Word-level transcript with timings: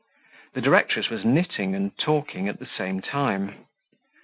The 0.55 0.61
directress 0.61 1.11
was 1.11 1.23
knitting 1.23 1.75
and 1.75 1.95
talking 1.95 2.47
at 2.47 2.57
the 2.57 2.65
same 2.65 3.01
time. 3.03 3.67